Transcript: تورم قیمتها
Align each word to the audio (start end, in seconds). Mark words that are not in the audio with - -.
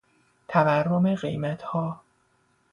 تورم 0.47 1.15
قیمتها 1.15 2.01